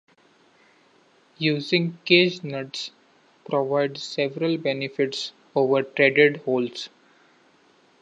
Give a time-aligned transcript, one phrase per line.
[1.37, 2.89] Using cage nuts
[3.47, 6.89] provides several benefits over threaded holes.